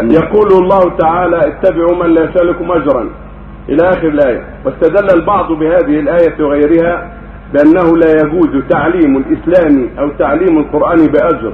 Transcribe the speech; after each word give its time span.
يقول 0.00 0.52
الله 0.52 0.96
تعالى 0.98 1.38
اتبعوا 1.38 2.04
من 2.04 2.14
لا 2.14 2.24
يسألكم 2.24 2.72
أجرا. 2.72 3.08
إلى 3.68 3.88
آخر 3.88 4.08
الآية. 4.08 4.44
واستدل 4.64 5.20
البعض 5.20 5.52
بهذه 5.52 6.00
الآية 6.00 6.44
وغيرها 6.44 7.12
بأنه 7.52 7.96
لا 7.96 8.10
يجوز 8.10 8.62
تعليم 8.70 9.16
الإسلام 9.16 9.88
أو 9.98 10.08
تعليم 10.18 10.58
القرآن 10.58 11.06
بأجر. 11.06 11.52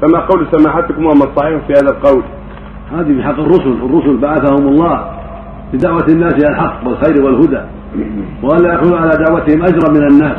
فما 0.00 0.18
قول 0.18 0.46
سماحتكم 0.50 1.06
وما 1.06 1.24
الصحيح 1.24 1.66
في 1.66 1.72
هذا 1.72 1.90
القول؟ 1.90 2.22
هذه 2.92 3.18
بحق 3.18 3.40
الرسل. 3.40 3.72
الرسل 3.72 4.16
بعثهم 4.16 4.68
الله 4.68 5.10
لدعوة 5.72 6.06
الناس 6.08 6.34
إلى 6.34 6.48
الحق 6.48 6.86
والخير 6.86 7.24
والهدى. 7.24 7.60
وألا 8.42 8.72
يأخذوا 8.72 8.98
على 8.98 9.10
دعوتهم 9.10 9.62
أجرا 9.62 9.90
من 9.90 10.06
الناس. 10.06 10.36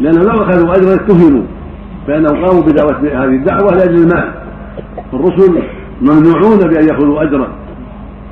لأنهم 0.00 0.24
لو 0.24 0.42
أخذوا 0.42 0.76
أجرا 0.76 0.94
اتهموا 0.94 1.42
فإنهم 2.06 2.44
قاموا 2.44 2.62
بدعوة 2.62 2.98
هذه 2.98 3.24
الدعوة 3.24 3.70
لأجل 3.70 3.94
المال. 3.94 4.32
الرسل 5.14 5.62
ممنوعون 6.00 6.58
بأن 6.58 6.88
يأخذوا 6.88 7.22
أجرا. 7.22 7.48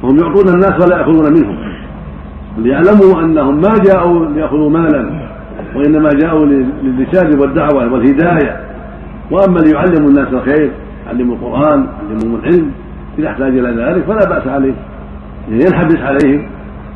وهم 0.02 0.18
يعطون 0.18 0.48
الناس 0.48 0.84
ولا 0.84 0.98
يأخذون 0.98 1.32
منهم. 1.32 1.56
ليعلموا 2.58 3.22
أنهم 3.24 3.60
ما 3.60 3.78
جاءوا 3.86 4.26
ليأخذوا 4.26 4.70
مالا 4.70 5.28
وإنما 5.76 6.08
جاءوا 6.08 6.46
للرسالة 6.82 7.40
والدعوة 7.40 7.92
والهداية. 7.92 8.60
وأما 9.30 9.58
ليعلموا 9.58 10.08
الناس 10.10 10.28
الخير 10.32 10.70
يعلموا 11.06 11.34
القرآن 11.34 11.86
يعلمهم 12.10 12.40
العلم 12.40 12.70
إذا 13.18 13.28
احتاج 13.28 13.58
إلى 13.58 13.82
ذلك 13.82 14.04
فلا 14.04 14.28
بأس 14.28 14.46
عليه 14.46 14.74
ينحبس 15.48 15.98
عليهم 15.98 16.46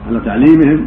على 0.09 0.21
تعليمهم 0.25 0.87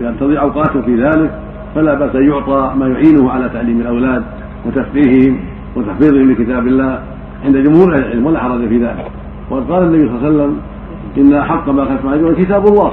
ينتظر 0.00 0.40
أوقاته 0.40 0.82
في 0.82 1.02
ذلك 1.02 1.30
فلا 1.74 1.94
بأس 1.94 2.16
أن 2.16 2.28
يعطى 2.30 2.72
ما 2.76 2.88
يعينه 2.88 3.30
على 3.30 3.48
تعليم 3.48 3.80
الأولاد 3.80 4.22
وتفقيههم 4.66 5.40
وتحفيظهم 5.76 6.30
لكتاب 6.30 6.66
الله. 6.66 7.02
عند 7.44 7.56
جمهور 7.56 7.96
العلم 7.96 8.26
ولا 8.26 8.38
حرج 8.40 8.68
في 8.68 8.78
ذلك. 8.78 9.10
وقد 9.50 9.70
قال 9.70 9.82
النبي 9.82 10.08
صلى 10.08 10.16
الله 10.16 10.26
عليه 10.26 10.36
وسلم 10.36 10.60
إن 11.18 11.34
احق 11.34 11.68
ما 11.68 11.82
اخذت 11.82 12.06
عليه 12.06 12.44
كتاب 12.44 12.66
الله 12.66 12.92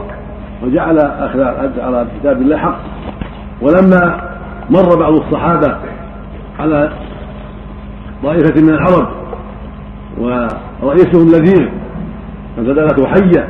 وجعل 0.64 0.97
اخذ 1.00 1.42
على 1.80 2.08
كتاب 2.19 2.42
الله 2.42 2.58
حق. 2.58 2.80
ولما 3.61 4.22
مر 4.70 4.95
بعض 5.00 5.14
الصحابة 5.14 5.75
على 6.59 6.92
طائفة 8.23 8.61
من 8.61 8.70
العرب 8.70 9.08
ورئيسهم 10.20 11.27
لذيذ 11.27 11.70
فزدلته 12.58 13.08
حية 13.08 13.47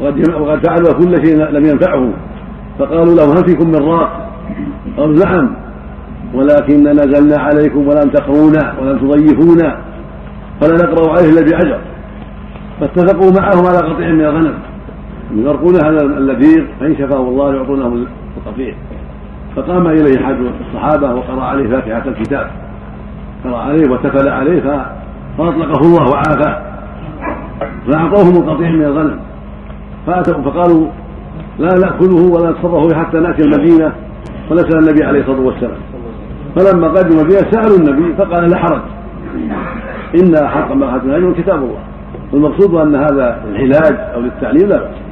وقد 0.00 0.66
فعلوا 0.66 0.92
كل 0.92 1.26
شيء 1.26 1.36
لم 1.36 1.66
ينفعه. 1.66 2.08
فقالوا 2.78 3.14
له 3.14 3.32
هل 3.32 3.48
فيكم 3.48 3.68
من 3.68 3.88
راق؟ 3.88 4.30
قالوا 4.96 5.24
نعم. 5.24 5.56
ولكن 6.34 6.82
نزلنا 6.82 7.38
عليكم 7.38 7.88
ولم 7.88 8.10
تقرونا 8.10 8.74
ولم 8.80 8.98
تضيفونا 8.98 9.83
فلا 10.60 10.74
نقرأ 10.74 11.12
عليه 11.12 11.30
إلا 11.30 11.40
بأجر 11.40 11.78
فاتفقوا 12.80 13.30
معهم 13.40 13.66
على 13.66 13.78
قطيع 13.78 14.08
من 14.08 14.20
الغنم. 14.20 14.54
يرقون 15.34 15.74
هذا 15.74 16.02
اللذيذ 16.02 16.64
فإن 16.80 16.96
شفاه 16.96 17.20
الله 17.20 17.54
يعطونه 17.54 18.06
القطيع. 18.36 18.74
فقام 19.56 19.86
إليه 19.86 20.24
أحد 20.24 20.36
الصحابة 20.66 21.14
وقرأ 21.14 21.42
عليه 21.42 21.68
فاتحة 21.68 22.08
الكتاب. 22.08 22.50
قرأ 23.44 23.56
عليه 23.56 23.90
وتفل 23.90 24.28
عليه 24.28 24.60
فأطلقه 25.38 25.80
الله 25.80 26.10
وعافاه. 26.10 26.62
فأعطوهم 27.90 28.36
القطيع 28.36 28.70
من 28.70 28.84
الغنم. 28.84 29.20
فأتوا 30.06 30.42
فقالوا 30.42 30.88
لا 31.58 31.78
نأكله 31.78 32.32
ولا 32.32 32.50
نتصرف 32.50 32.94
حتى 32.94 33.18
نأتي 33.18 33.42
المدينة. 33.42 33.92
فنسأل 34.50 34.78
النبي 34.78 35.04
عليه 35.04 35.20
الصلاة 35.20 35.40
والسلام. 35.40 35.78
فلما 36.56 36.88
قدموا 36.88 37.22
بها 37.22 37.50
سألوا 37.50 37.78
النبي 37.78 38.14
فقال 38.14 38.50
لا 38.50 38.56
حرج. 38.56 38.80
إن 40.14 40.48
حق 40.48 40.72
ما 40.72 40.96
أخذنا 40.96 41.16
كتاب 41.32 41.56
الله. 41.56 41.78
والمقصود 42.32 42.74
أن 42.74 42.94
هذا 42.94 43.44
العلاج 43.50 43.96
أو 44.14 44.20
للتعليم 44.20 44.68
لا 44.68 44.78
بأس. 44.78 45.03